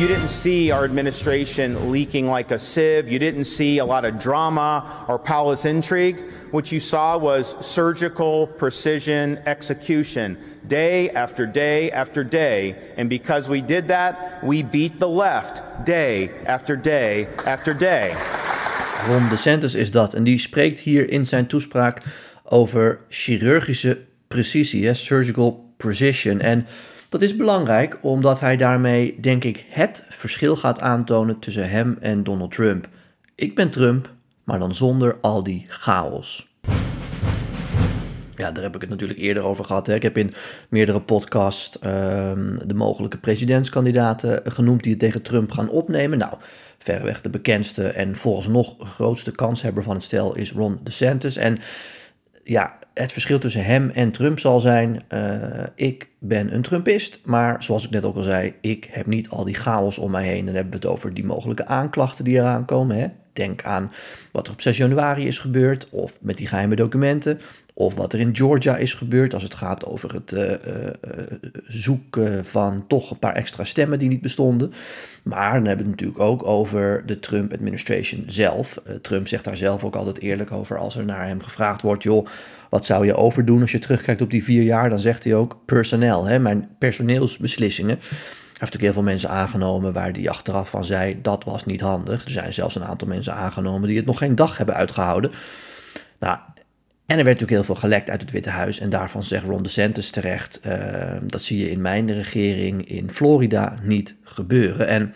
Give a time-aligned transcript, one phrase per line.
[0.00, 3.06] you didn't see our administration leaking like a sieve.
[3.06, 6.16] You didn't see a lot of drama or palace intrigue.
[6.52, 12.76] What you saw was surgical precision execution day after day after day.
[12.96, 18.16] And because we did that, we beat the left day after day after day.
[19.06, 20.14] Ron DeSantis is dat.
[20.14, 22.02] En die spreekt hier in zijn toespraak
[22.44, 23.98] over chirurgische
[24.28, 26.40] precisie, surgical precision.
[26.40, 26.66] En
[27.10, 32.24] dat is belangrijk omdat hij daarmee, denk ik, het verschil gaat aantonen tussen hem en
[32.24, 32.88] Donald Trump.
[33.34, 34.12] Ik ben Trump,
[34.44, 36.48] maar dan zonder al die chaos.
[38.36, 39.86] Ja, daar heb ik het natuurlijk eerder over gehad.
[39.86, 39.94] Hè.
[39.94, 40.32] Ik heb in
[40.68, 46.18] meerdere podcasts ehm, de mogelijke presidentskandidaten genoemd die het tegen Trump gaan opnemen.
[46.18, 46.34] Nou,
[46.78, 51.36] verreweg de bekendste en volgens nog grootste kanshebber van het stel is Ron DeSantis.
[51.36, 51.58] En
[52.44, 57.62] ja, het verschil tussen hem en Trump zal zijn: uh, ik ben een Trumpist, maar
[57.62, 60.44] zoals ik net ook al zei, ik heb niet al die chaos om mij heen.
[60.44, 62.96] Dan hebben we het over die mogelijke aanklachten die eraan komen.
[62.96, 63.06] Hè?
[63.32, 63.92] Denk aan
[64.32, 67.40] wat er op 6 januari is gebeurd, of met die geheime documenten,
[67.80, 70.56] of wat er in Georgia is gebeurd als het gaat over het uh, uh,
[71.66, 74.72] zoeken van toch een paar extra stemmen die niet bestonden.
[75.22, 78.82] Maar dan hebben we het natuurlijk ook over de Trump-administration zelf.
[79.02, 82.26] Trump zegt daar zelf ook altijd eerlijk over als er naar hem gevraagd wordt: joh,
[82.70, 84.90] wat zou je overdoen als je terugkijkt op die vier jaar?
[84.90, 87.98] Dan zegt hij ook personeel, hè, mijn personeelsbeslissingen.
[87.98, 91.80] Hij heeft ook heel veel mensen aangenomen waar hij achteraf van zei dat was niet
[91.80, 92.24] handig.
[92.24, 95.30] Er zijn zelfs een aantal mensen aangenomen die het nog geen dag hebben uitgehouden.
[96.18, 96.38] Nou,
[97.10, 98.80] en er werd natuurlijk heel veel gelekt uit het Witte Huis.
[98.80, 103.78] En daarvan zegt Ron DeSantis terecht, uh, dat zie je in mijn regering in Florida
[103.82, 104.86] niet gebeuren.
[104.86, 105.14] En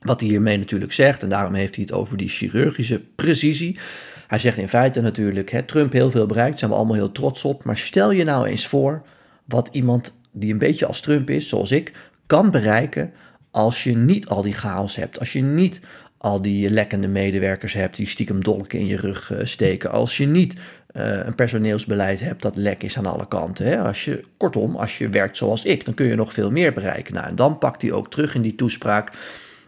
[0.00, 3.78] wat hij hiermee natuurlijk zegt, en daarom heeft hij het over die chirurgische precisie.
[4.26, 7.44] Hij zegt in feite natuurlijk, hè, Trump heel veel bereikt, zijn we allemaal heel trots
[7.44, 7.64] op.
[7.64, 9.02] Maar stel je nou eens voor
[9.44, 11.92] wat iemand die een beetje als Trump is, zoals ik,
[12.26, 13.12] kan bereiken
[13.50, 15.18] als je niet al die chaos hebt.
[15.18, 15.80] Als je niet
[16.24, 19.90] al die lekkende medewerkers hebt die stiekem dolken in je rug uh, steken.
[19.90, 23.66] Als je niet uh, een personeelsbeleid hebt dat lek is aan alle kanten.
[23.66, 23.78] Hè?
[23.78, 27.14] Als je, kortom, als je werkt zoals ik, dan kun je nog veel meer bereiken.
[27.14, 29.12] Nou, en dan pakt hij ook terug in die toespraak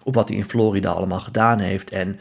[0.04, 1.90] op wat hij in Florida allemaal gedaan heeft.
[1.90, 2.18] En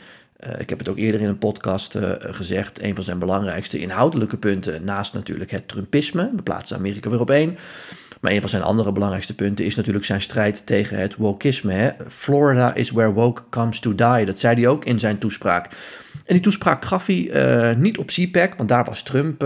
[0.58, 2.82] ik heb het ook eerder in een podcast uh, gezegd.
[2.82, 7.30] Een van zijn belangrijkste inhoudelijke punten, naast natuurlijk het Trumpisme, we plaatsen Amerika weer op
[7.30, 7.58] één.
[8.22, 11.72] Maar een van zijn andere belangrijkste punten is natuurlijk zijn strijd tegen het wokisme.
[11.74, 11.90] Hè?
[12.08, 14.26] Florida is where woke comes to die.
[14.26, 15.70] Dat zei hij ook in zijn toespraak.
[16.26, 19.46] En die toespraak gaf hij uh, niet op CPAC, want daar was Trump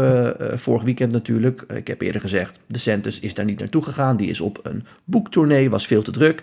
[0.56, 1.62] vorig weekend natuurlijk.
[1.62, 4.18] Ik heb eerder gezegd, de Santis is daar niet naartoe gegaan.
[4.18, 6.42] Die is op een boektournee, was veel te druk.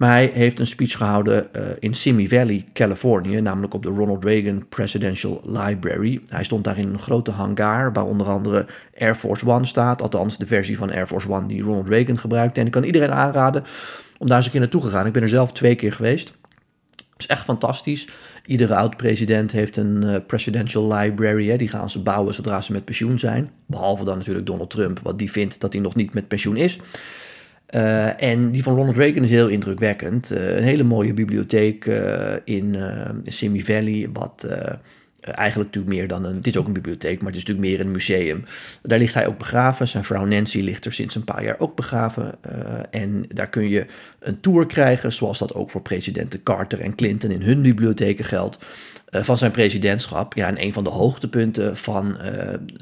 [0.00, 4.24] Maar hij heeft een speech gehouden uh, in Simi Valley, Californië, namelijk op de Ronald
[4.24, 6.20] Reagan Presidential Library.
[6.28, 8.66] Hij stond daar in een grote hangar, waar onder andere
[8.98, 12.60] Air Force One staat, althans de versie van Air Force One die Ronald Reagan gebruikte.
[12.60, 13.64] En ik kan iedereen aanraden
[14.18, 15.06] om daar eens een keer naartoe te gaan.
[15.06, 16.36] Ik ben er zelf twee keer geweest.
[16.96, 18.08] Het is echt fantastisch.
[18.46, 21.48] Iedere oud-president heeft een uh, presidential library.
[21.48, 21.56] Hè.
[21.56, 23.48] Die gaan ze bouwen zodra ze met pensioen zijn.
[23.66, 26.78] Behalve dan natuurlijk Donald Trump, wat die vindt dat hij nog niet met pensioen is.
[27.74, 30.32] Uh, en die van Ronald Reagan is heel indrukwekkend.
[30.32, 32.76] Uh, een hele mooie bibliotheek uh, in
[33.24, 34.46] Simi Valley, wat
[35.20, 36.36] eigenlijk natuurlijk meer dan een...
[36.36, 38.44] Het is ook een bibliotheek, maar het is natuurlijk meer een museum.
[38.82, 39.88] Daar ligt hij ook begraven.
[39.88, 42.34] Zijn vrouw Nancy ligt er sinds een paar jaar ook begraven.
[42.90, 43.86] en daar kun je
[44.18, 48.58] een tour krijgen, zoals dat ook voor presidenten Carter en Clinton in hun bibliotheken geldt.
[49.10, 50.34] Eh, van zijn presidentschap.
[50.34, 52.16] Ja, en een van de hoogtepunten van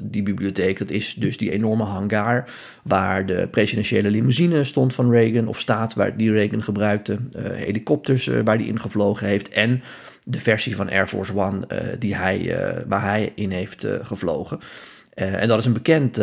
[0.03, 2.49] die bibliotheek, dat is dus die enorme hangar
[2.83, 8.57] waar de presidentiële limousine stond van Reagan, of staat waar die Reagan gebruikte, helikopters waar
[8.57, 9.81] die ingevlogen heeft en
[10.29, 11.67] de versie van Air Force One
[11.99, 12.55] die hij,
[12.87, 14.59] waar hij in heeft gevlogen.
[15.15, 16.21] Uh, en dat is een bekend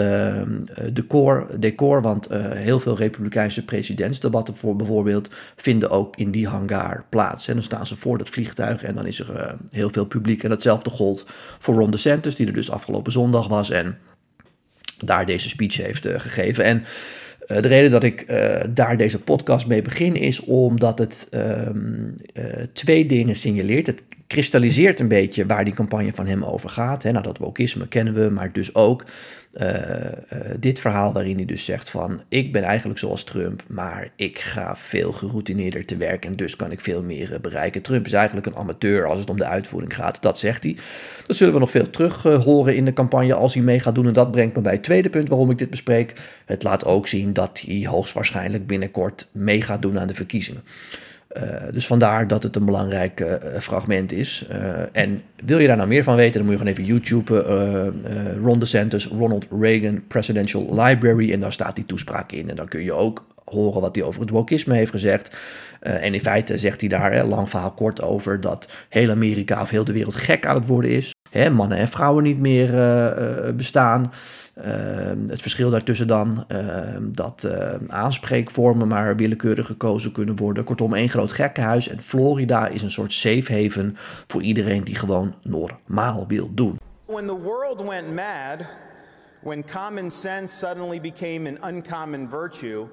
[0.92, 7.48] decor, decor, want heel veel republikeinse presidentsdebatten voor bijvoorbeeld vinden ook in die hangar plaats.
[7.48, 10.42] En dan staan ze voor dat vliegtuig en dan is er heel veel publiek.
[10.42, 11.26] En datzelfde gold
[11.58, 13.98] voor Ron DeSantis, die er dus afgelopen zondag was en
[15.04, 16.64] daar deze speech heeft gegeven.
[16.64, 16.84] En
[17.46, 18.26] de reden dat ik
[18.70, 22.14] daar deze podcast mee begin is omdat het um,
[22.72, 24.02] twee dingen signaleert.
[24.26, 27.02] Kristalliseert een beetje waar die campagne van hem over gaat.
[27.02, 27.10] Hè.
[27.10, 29.04] Nou, dat wokisme kennen we, maar dus ook
[29.60, 30.10] uh, uh,
[30.60, 32.20] dit verhaal waarin hij dus zegt van...
[32.28, 36.24] ik ben eigenlijk zoals Trump, maar ik ga veel geroutineerder te werk...
[36.24, 37.82] en dus kan ik veel meer uh, bereiken.
[37.82, 40.76] Trump is eigenlijk een amateur als het om de uitvoering gaat, dat zegt hij.
[41.26, 44.06] Dat zullen we nog veel terug horen in de campagne als hij mee gaat doen.
[44.06, 46.12] En dat brengt me bij het tweede punt waarom ik dit bespreek.
[46.44, 50.62] Het laat ook zien dat hij hoogstwaarschijnlijk binnenkort mee gaat doen aan de verkiezingen.
[51.36, 51.42] Uh,
[51.72, 54.46] dus vandaar dat het een belangrijk uh, fragment is.
[54.50, 57.92] Uh, en wil je daar nou meer van weten, dan moet je gewoon even YouTube
[58.42, 61.32] Ron DeSantis, Ronald Reagan Presidential Library.
[61.32, 62.50] En daar staat die toespraak in.
[62.50, 65.36] En dan kun je ook horen wat hij over het wokisme heeft gezegd.
[65.80, 69.84] en in feite zegt hij daar, lang verhaal kort over, dat heel Amerika of heel
[69.84, 71.15] de wereld gek aan het worden is.
[71.36, 72.70] Hè, mannen en vrouwen niet meer
[73.56, 74.10] bestaan.
[74.62, 76.60] Ehm, het verschil daartussen dan uh,
[77.00, 80.64] dat uh, aanspreekvormen maar willekeurig gekozen kunnen worden.
[80.64, 81.88] Kortom, één groot gekkenhuis.
[81.88, 83.96] En Florida is een soort safe haven
[84.26, 86.78] voor iedereen die gewoon normaal wil doen.
[87.06, 88.66] When the world went mad,
[89.42, 92.86] when common sense suddenly became an uncommon virtue,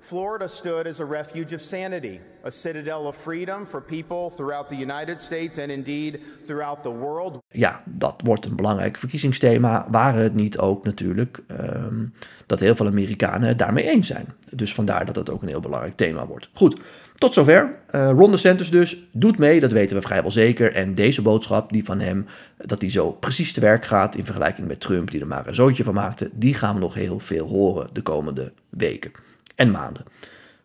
[0.00, 4.76] Florida stood as a refuge of sanity, a citadel of freedom for people throughout the
[4.76, 7.38] United States and indeed throughout the world.
[7.48, 9.86] Ja, dat wordt een belangrijk verkiezingsthema.
[9.90, 12.14] Waren het niet ook natuurlijk um,
[12.46, 14.26] dat heel veel Amerikanen het daarmee eens zijn.
[14.50, 16.48] Dus vandaar dat het ook een heel belangrijk thema wordt.
[16.52, 16.80] Goed,
[17.14, 17.76] tot zover.
[17.90, 20.72] Uh, Ron DeSantis dus doet mee, dat weten we vrijwel zeker.
[20.72, 22.26] En deze boodschap, die van hem,
[22.56, 25.54] dat hij zo precies te werk gaat in vergelijking met Trump, die er maar een
[25.54, 29.12] zootje van maakte, die gaan we nog heel veel horen de komende weken
[29.54, 30.04] en maanden.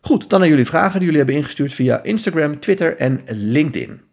[0.00, 4.09] Goed, dan naar jullie vragen die jullie hebben ingestuurd via Instagram, Twitter en LinkedIn.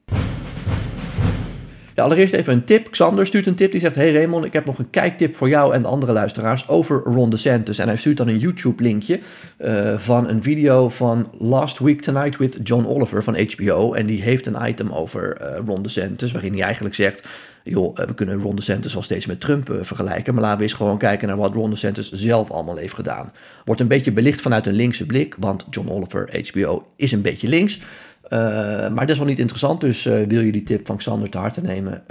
[2.03, 2.91] Allereerst even een tip.
[2.91, 3.71] Xander stuurt een tip.
[3.71, 6.67] Die zegt: Hey Raymond, ik heb nog een kijktip voor jou en de andere luisteraars
[6.67, 7.79] over Ron DeSantis.
[7.79, 9.19] En hij stuurt dan een YouTube-linkje
[9.59, 13.93] uh, van een video van Last Week Tonight with John Oliver van HBO.
[13.93, 17.27] En die heeft een item over uh, Ron DeSantis, waarin hij eigenlijk zegt:
[17.63, 20.73] joh, eh, we kunnen Ron DeSantis wel steeds met Trump vergelijken, maar laten we eens
[20.73, 23.31] gewoon kijken naar wat Ron DeSantis zelf allemaal heeft gedaan.
[23.65, 27.47] Wordt een beetje belicht vanuit een linkse blik, want John Oliver, HBO, is een beetje
[27.47, 27.79] links.
[28.29, 28.39] Uh,
[28.89, 31.61] maar dat is wel niet interessant, dus wil je die tip van Xander te harte
[31.61, 32.03] nemen,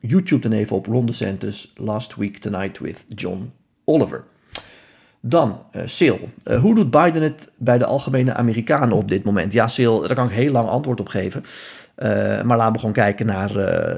[0.00, 3.52] YouTube dan even op Ron DeSantis Last Week Tonight with John
[3.84, 4.24] Oliver.
[5.20, 6.18] Dan, uh, Sil.
[6.60, 9.52] hoe doet Biden het bij de algemene Amerikanen op dit moment?
[9.52, 11.42] Ja, Sil, daar kan ik heel lang antwoord op geven.
[12.44, 13.52] Maar laten we gewoon kijken naar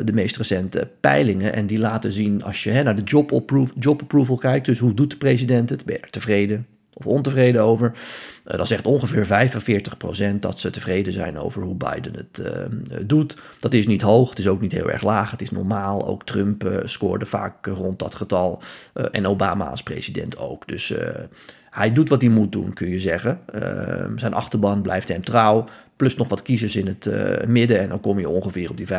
[0.05, 1.53] de meest recente peilingen.
[1.53, 3.43] En die laten zien, als je hè, naar de job,
[3.79, 5.85] job approval kijkt, dus hoe doet de president het?
[5.85, 6.67] Ben je er tevreden
[7.01, 7.93] of ontevreden over?
[8.47, 9.51] Uh, dan zegt ongeveer
[10.35, 12.43] 45% dat ze tevreden zijn over hoe Biden het
[13.09, 13.37] doet.
[13.61, 16.07] Dat is niet hoog, het is ook niet heel erg laag, het is normaal.
[16.07, 18.63] Ook Trump scoorde vaak rond dat getal.
[19.13, 20.69] en Obama als president ook.
[20.69, 20.95] Dus
[21.71, 23.41] hij doet wat hij moet doen, kun je zeggen.
[24.17, 25.65] zijn achterban blijft hem trouw
[25.97, 27.11] plus nog wat kiezers in het
[27.47, 28.91] midden en dan kom je ongeveer op die 45%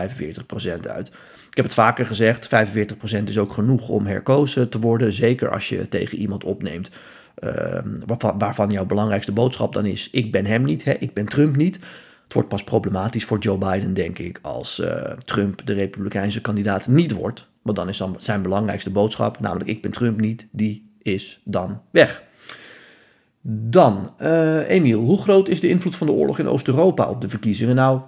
[0.89, 1.11] uit.
[1.51, 5.69] Ik heb het vaker gezegd, 45% is ook genoeg om herkozen te worden, zeker als
[5.69, 6.89] je tegen iemand opneemt
[7.41, 7.79] uh,
[8.37, 11.79] waarvan, jouw belangrijkste boodschap dan is, ik ben hem niet, hè, ik ben Trump niet.
[12.23, 16.87] Het wordt pas problematisch voor Joe Biden, denk ik, als uh, Trump de republikeinse kandidaat
[16.87, 17.47] niet wordt.
[17.61, 21.81] Want dan is dan zijn belangrijkste boodschap, namelijk ik ben Trump niet, die is dan
[21.91, 22.23] weg.
[23.43, 27.29] Dan, uh, Emiel, hoe groot is de invloed van de oorlog in Oost-Europa op de
[27.29, 27.75] verkiezingen?
[27.75, 28.01] Nou,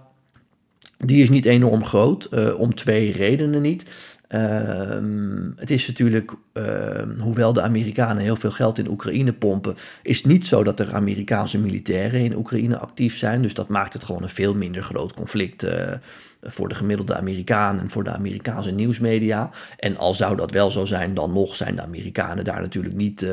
[1.05, 3.85] die is niet enorm groot, uh, om twee redenen niet.
[4.29, 10.17] Uh, het is natuurlijk, ehm, hoewel de Amerikanen heel veel geld in Oekraïne pompen, is
[10.17, 13.41] het niet zo dat er Amerikaanse militairen in Oekraïne actief zijn.
[13.41, 15.71] Dus dat maakt het gewoon een veel minder groot conflict uh,
[16.41, 19.49] voor de gemiddelde Amerikaan en voor de Amerikaanse nieuwsmedia.
[19.77, 23.25] En al zou dat wel zo zijn, dan nog zijn de Amerikanen daar natuurlijk niet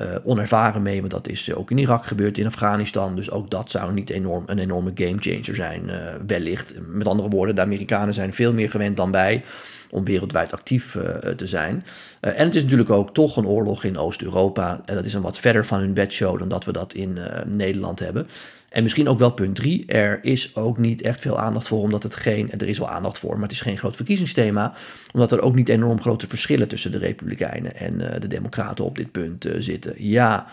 [0.00, 3.16] uh, onervaren mee, want dat is ook in Irak gebeurd, in Afghanistan.
[3.16, 5.94] Dus ook dat zou niet enorm, een enorme gamechanger zijn, uh,
[6.26, 6.74] wellicht.
[6.88, 9.44] Met andere woorden, de Amerikanen zijn veel meer gewend dan wij
[9.90, 10.96] om wereldwijd actief
[11.36, 11.84] te zijn.
[12.20, 14.80] en het is natuurlijk ook toch een oorlog in Oost-Europa.
[14.84, 17.98] En dat is een wat verder van hun bedshow dan dat we dat in Nederland
[17.98, 18.26] hebben.
[18.74, 22.02] En misschien ook wel punt drie, er is ook niet echt veel aandacht voor, omdat
[22.02, 24.74] het geen, er is wel aandacht voor, maar het is geen groot verkiezingsthema,
[25.12, 28.96] omdat er ook niet enorm grote verschillen tussen de Republikeinen en uh, de Democraten op
[28.96, 29.94] dit punt uh, zitten.
[29.96, 30.46] Ja,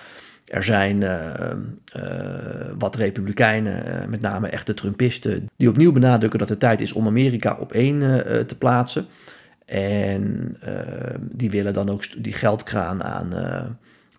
[0.46, 1.20] er zijn uh,
[2.78, 7.58] wat Republikeinen, met name echte Trumpisten, die opnieuw benadrukken dat het tijd is om Amerika
[7.60, 8.00] op één
[8.48, 9.06] te plaatsen.
[9.66, 10.58] En
[11.20, 13.34] die willen dan ook die geldkraan aan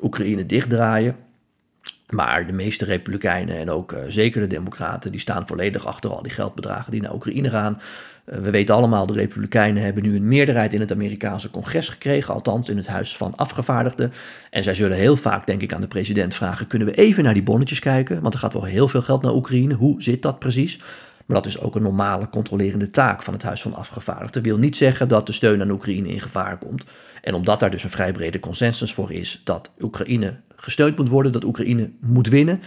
[0.01, 1.17] Oekraïne dichtdraaien.
[2.15, 6.23] Maar de meeste Republikeinen en ook uh, zeker de Democraten, die staan volledig achter al
[6.23, 7.81] die geldbedragen die naar Oekraïne gaan.
[8.27, 12.35] Uh, we weten allemaal, de Republikeinen hebben nu een meerderheid in het Amerikaanse congres gekregen,
[12.35, 14.13] althans in het Huis van Afgevaardigden.
[14.51, 17.35] En zij zullen heel vaak, denk ik, aan de president vragen: kunnen we even naar
[17.35, 18.23] die bonnetjes kijken?
[18.23, 19.75] Want er gaat wel heel veel geld naar Oekraïne.
[19.75, 20.81] Hoe zit dat precies?
[21.27, 24.43] Maar dat is ook een normale controlerende taak van het Huis van Afgevaardigden.
[24.43, 26.85] Dat wil niet zeggen dat de steun aan Oekraïne in gevaar komt.
[27.23, 31.33] En omdat daar dus een vrij brede consensus voor is dat Oekraïne gesteund moet worden,
[31.33, 32.61] dat Oekraïne moet winnen,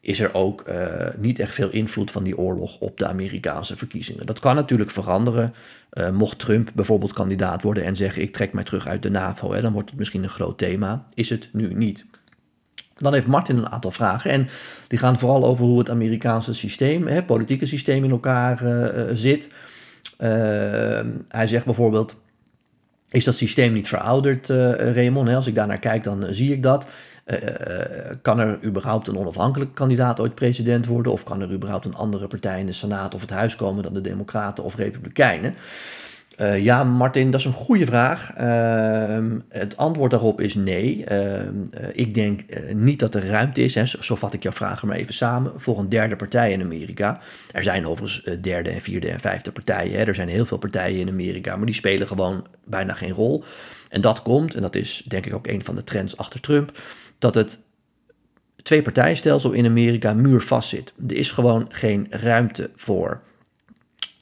[0.00, 4.26] is er ook uh, niet echt veel invloed van die oorlog op de Amerikaanse verkiezingen.
[4.26, 5.54] Dat kan natuurlijk veranderen.
[5.92, 9.52] Uh, mocht Trump bijvoorbeeld kandidaat worden en zeggen: Ik trek mij terug uit de NAVO,
[9.52, 11.06] hè, dan wordt het misschien een groot thema.
[11.14, 12.04] Is het nu niet.
[12.96, 14.48] Dan heeft Martin een aantal vragen en
[14.86, 19.48] die gaan vooral over hoe het Amerikaanse systeem, het politieke systeem in elkaar uh, zit.
[21.28, 22.16] hij zegt bijvoorbeeld:
[23.10, 24.48] Is dat systeem niet verouderd,
[24.78, 25.28] Raymond?
[25.28, 26.86] Als ik daar naar kijk, dan zie ik dat.
[28.22, 31.12] kan er überhaupt een onafhankelijke kandidaat ooit president worden?
[31.12, 33.94] Of kan er überhaupt een andere partij in de Senaat of het Huis komen dan
[33.94, 35.54] de Democraten of Republikeinen?
[36.40, 38.32] Uh, ja, Martin, dat is een goede vraag.
[38.40, 41.04] Uh, het antwoord daarop is nee.
[41.10, 41.40] Uh,
[41.92, 42.40] ik denk
[42.72, 45.78] niet dat er ruimte is, hè, zo vat ik jouw vragen maar even samen, voor
[45.78, 47.20] een derde partij in Amerika.
[47.52, 49.98] Er zijn overigens derde en vierde en vijfde partijen.
[49.98, 50.04] Hè.
[50.04, 53.44] Er zijn heel veel partijen in Amerika, maar die spelen gewoon bijna geen rol.
[53.88, 56.78] En dat komt, en dat is denk ik ook een van de trends achter Trump,
[57.18, 57.58] dat het
[58.62, 60.92] twee partijstelsel in Amerika muurvast zit.
[61.08, 63.20] Er is gewoon geen ruimte voor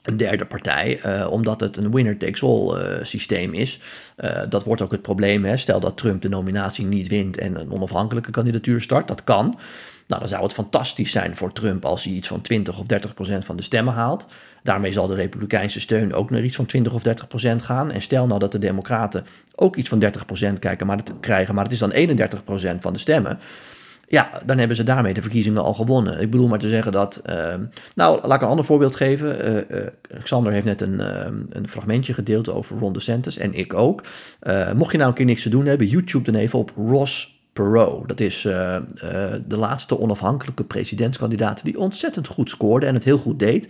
[0.05, 3.81] een derde partij, uh, omdat het een winner-takes-all uh, systeem is.
[4.17, 5.45] Uh, dat wordt ook het probleem.
[5.45, 5.57] Hè.
[5.57, 9.59] Stel dat Trump de nominatie niet wint en een onafhankelijke kandidatuur start, dat kan.
[10.07, 13.15] Nou, dan zou het fantastisch zijn voor Trump als hij iets van 20 of 30
[13.15, 14.27] procent van de stemmen haalt.
[14.63, 17.91] Daarmee zal de Republikeinse steun ook naar iets van 20 of 30 procent gaan.
[17.91, 20.59] En stel nou dat de Democraten ook iets van 30 procent
[21.21, 23.39] krijgen, maar het is dan 31 procent van de stemmen.
[24.15, 26.21] Ja, dan hebben ze daarmee de verkiezingen al gewonnen.
[26.21, 27.23] Ik bedoel maar te zeggen dat.
[27.27, 27.55] Uh,
[27.95, 29.49] nou, laat ik een ander voorbeeld geven.
[29.49, 29.87] Uh, uh,
[30.23, 34.05] Xander heeft net een, ehm, een fragmentje gedeeld over Ron DeSantis en ik ook.
[34.41, 37.43] Eh, mocht je nou een keer niks te doen hebben, YouTube dan even op Ross
[37.53, 38.09] Perot.
[38.09, 43.69] Dat is de laatste onafhankelijke presidentskandidaat die ontzettend goed scoorde en het heel goed deed.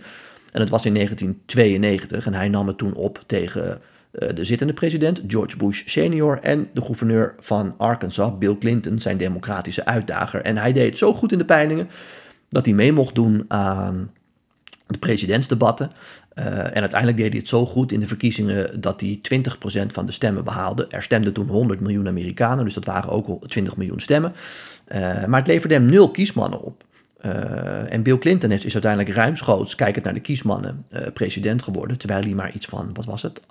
[0.55, 3.75] En het was in 1992 en hij nam het toen op tegen eh,
[4.33, 9.85] de zittende president George Bush senior en de gouverneur van Arkansas, Bill Clinton, zijn democratische
[9.85, 10.41] uitdager.
[10.41, 11.89] En hij deed zo goed in de peilingen
[12.49, 14.11] dat hij mee mocht doen aan
[14.87, 15.91] de presidentsdebatten.
[16.35, 19.19] Uh, en uiteindelijk deed hij het zo goed in de verkiezingen dat hij
[19.83, 20.87] 20% van de stemmen behaalde.
[20.87, 24.33] Er stemden toen 100 miljoen Amerikanen, dus dat waren ook al 20 miljoen stemmen.
[24.87, 26.83] Uh, maar het leverde hem nul kiesmannen op.
[27.25, 31.97] Uh, en Bill Clinton is, is uiteindelijk ruimschoots, kijkend naar de kiesmannen, uh, president geworden.
[31.97, 33.45] Terwijl hij maar iets van, wat was het, 38%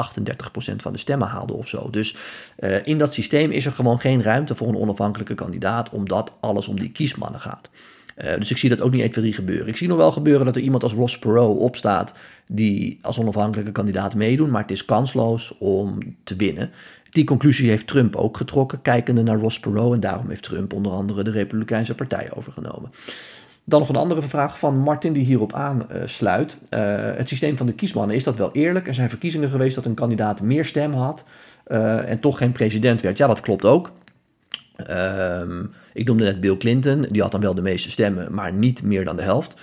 [0.76, 1.90] van de stemmen haalde of zo.
[1.90, 2.16] Dus
[2.58, 6.68] uh, in dat systeem is er gewoon geen ruimte voor een onafhankelijke kandidaat, omdat alles
[6.68, 7.70] om die kiesmannen gaat.
[8.38, 9.68] dus ik zie dat ook niet 1, 2, 3 gebeuren.
[9.68, 12.12] Ik zie nog wel gebeuren dat er iemand als Ross Perot opstaat
[12.46, 16.70] die als onafhankelijke kandidaat meedoet, maar het is kansloos om te winnen.
[17.10, 19.92] Die conclusie heeft Trump ook getrokken, kijkende naar Ross Perot.
[19.92, 22.90] En daarom heeft Trump onder andere de Republikeinse Partij overgenomen.
[23.64, 26.56] Dan nog een andere vraag van Martin die hierop aansluit.
[26.71, 26.80] Uh,
[27.16, 28.87] het systeem van de kiesmannen, is dat wel eerlijk?
[28.87, 31.25] Er zijn verkiezingen geweest dat een kandidaat meer stem had
[31.66, 33.16] uh, en toch geen president werd.
[33.16, 33.92] Ja, dat klopt ook.
[34.90, 35.40] Uh,
[35.92, 39.04] ik noemde net Bill Clinton, die had dan wel de meeste stemmen, maar niet meer
[39.04, 39.61] dan de helft.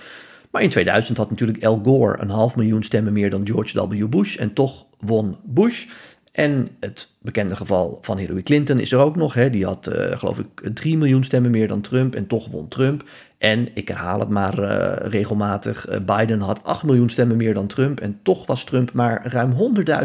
[0.50, 4.08] Maar in 2000 had natuurlijk Al Gore een half miljoen stemmen meer dan George W.
[4.08, 5.86] Bush en toch won Bush.
[6.32, 9.34] En het bekende geval van Hillary Clinton is er ook nog.
[9.34, 9.50] Hè.
[9.50, 13.02] Die had, uh, geloof ik, 3 miljoen stemmen meer dan Trump en toch won Trump.
[13.38, 17.66] En ik herhaal het maar uh, regelmatig: uh, Biden had 8 miljoen stemmen meer dan
[17.66, 18.00] Trump.
[18.00, 19.54] En toch was Trump maar ruim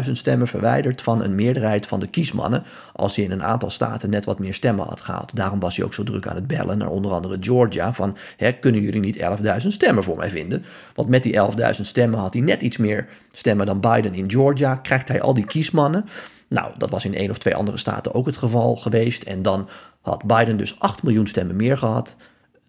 [0.04, 2.62] 100.000 stemmen verwijderd van een meerderheid van de kiesmannen.
[2.92, 5.36] Als hij in een aantal staten net wat meer stemmen had gehaald.
[5.36, 7.92] Daarom was hij ook zo druk aan het bellen naar onder andere Georgia.
[7.92, 9.18] Van hè, kunnen jullie niet
[9.62, 10.64] 11.000 stemmen voor mij vinden?
[10.94, 11.40] Want met die
[11.74, 14.74] 11.000 stemmen had hij net iets meer stemmen dan Biden in Georgia.
[14.74, 16.04] Krijgt hij al die kiesmannen.
[16.48, 19.22] Nou, dat was in één of twee andere staten ook het geval geweest.
[19.22, 19.68] En dan
[20.00, 22.16] had Biden dus 8 miljoen stemmen meer gehad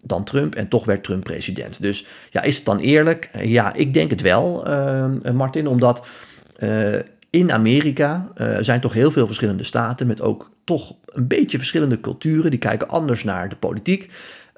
[0.04, 1.82] dan Trump en toch werd Trump president.
[1.82, 3.30] Dus ja, is het dan eerlijk?
[3.42, 6.06] Ja, ik denk het wel, uh, Martin, omdat
[6.58, 6.98] uh,
[7.30, 12.00] in Amerika uh, zijn toch heel veel verschillende staten met ook toch een beetje verschillende
[12.00, 12.50] culturen.
[12.50, 14.12] Die kijken anders naar de politiek.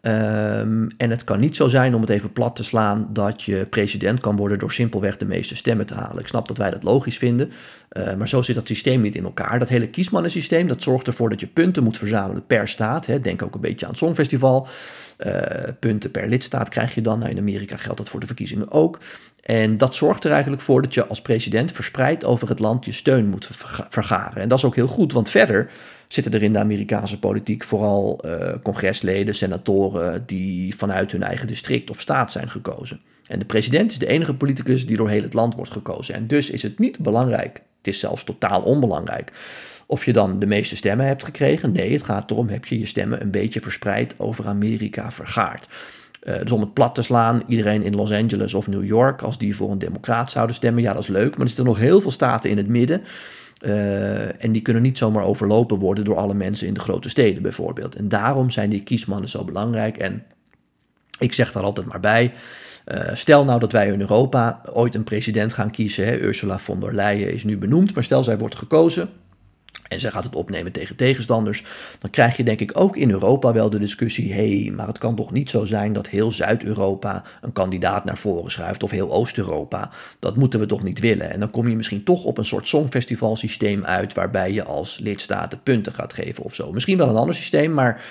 [0.07, 3.67] Um, en het kan niet zo zijn, om het even plat te slaan, dat je
[3.71, 6.19] president kan worden door simpelweg de meeste stemmen te halen.
[6.19, 7.51] Ik snap dat wij dat logisch vinden,
[7.93, 9.59] uh, maar zo zit dat systeem niet in elkaar.
[9.59, 13.07] Dat hele kiesmannensysteem, dat zorgt ervoor dat je punten moet verzamelen per staat.
[13.07, 13.21] Hè.
[13.21, 14.67] Denk ook een beetje aan het Songfestival.
[15.19, 15.33] Uh,
[15.81, 17.19] punten per lidstaat krijg je dan.
[17.19, 18.99] Nou, in Amerika geldt dat voor de verkiezingen ook.
[19.43, 22.93] En dat zorgt er eigenlijk voor dat je als president verspreid over het land je
[22.93, 23.49] steun moet
[23.89, 24.43] vergaren.
[24.43, 25.71] En dat is ook heel goed, want verder
[26.09, 31.91] zitten er in de Amerikaanse politiek vooral uh, congresleden, senatoren die vanuit hun eigen district
[31.91, 33.01] of staat zijn gekozen.
[33.27, 36.15] En de president is de enige politicus die door heel het land wordt gekozen.
[36.15, 39.33] En dus is het niet belangrijk, het is zelfs totaal onbelangrijk,
[39.87, 41.73] of je dan de meeste stemmen hebt gekregen.
[41.73, 45.69] Nee, het gaat erom, heb je je stemmen een beetje verspreid over Amerika vergaard.
[46.23, 49.39] Uh, dus om het plat te slaan, iedereen in Los Angeles of New York, als
[49.39, 52.01] die voor een democraat zouden stemmen, ja dat is leuk, maar er zitten nog heel
[52.01, 53.03] veel staten in het midden
[53.65, 57.43] uh, en die kunnen niet zomaar overlopen worden door alle mensen in de grote steden
[57.43, 57.95] bijvoorbeeld.
[57.95, 59.97] En daarom zijn die kiesmannen zo belangrijk.
[59.97, 60.25] En
[61.19, 62.33] ik zeg daar altijd maar bij.
[62.87, 66.05] Uh, stel nou dat wij in Europa ooit een president gaan kiezen.
[66.05, 69.09] Hè, Ursula von der Leyen is nu benoemd, maar stel zij wordt gekozen
[69.93, 71.65] en zij gaat het opnemen tegen tegenstanders,
[71.99, 74.99] dan krijg je denk ik ook in Europa wel de discussie: hé, hey, maar het
[74.99, 79.13] kan toch niet zo zijn dat heel Zuid-Europa een kandidaat naar voren schuift of heel
[79.13, 79.91] Oost-Europa.
[80.19, 81.31] Dat moeten we toch niet willen.
[81.31, 85.63] En dan kom je misschien toch op een soort songfestivalsysteem uit waarbij je als lidstaten
[85.63, 86.73] punten gaat geven of zo.
[86.73, 88.03] Misschien wel een ander systeem, maar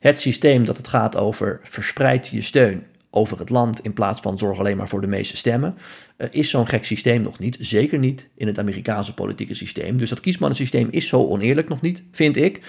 [0.00, 4.38] Het systeem dat het gaat over verspreid je steun over het land in plaats van
[4.38, 5.76] zorg alleen maar voor de meeste stemmen,
[6.18, 7.56] uh, is zo'n gek systeem nog niet.
[7.60, 9.96] Zeker niet in het Amerikaanse politieke systeem.
[9.96, 12.60] Dus dat kiesmannensysteem is zo oneerlijk nog niet, vind ik.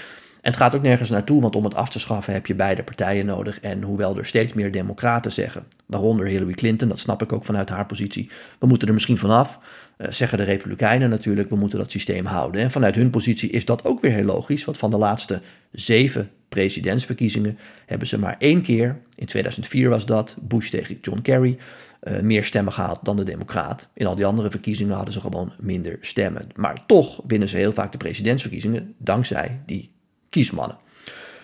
[0.42, 2.84] En het gaat ook nergens naartoe, want om het af te schaffen heb je beide
[2.84, 3.60] partijen nodig.
[3.60, 7.70] En hoewel er steeds meer democraten zeggen, waaronder Hillary Clinton, dat snap ik ook vanuit
[7.70, 8.30] haar positie,
[8.60, 9.60] we moeten er misschien vanaf,
[9.98, 12.62] uh, zeggen de Republikeinen natuurlijk, we moeten dat systeem houden.
[12.62, 16.32] En vanuit hun positie is dat ook weer heel logisch, want van de laatste zeven
[16.52, 21.58] presidentsverkiezingen hebben ze maar één keer, in 2004 was dat, Bush tegen John Kerry,
[22.04, 23.90] uh, meer stemmen gehaald dan de Democraat.
[23.94, 26.48] In al die andere verkiezingen hadden ze gewoon minder stemmen.
[26.56, 29.92] Maar toch winnen ze heel vaak de presidentsverkiezingen dankzij die
[30.30, 30.78] kiesmannen.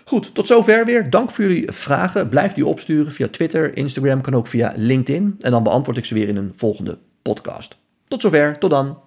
[0.03, 1.09] Goed, tot zover weer.
[1.09, 2.29] Dank voor jullie vragen.
[2.29, 5.35] Blijf die opsturen via Twitter, Instagram, kan ook via LinkedIn.
[5.39, 7.77] En dan beantwoord ik ze weer in een volgende podcast.
[8.07, 8.97] Tot zover, tot dan.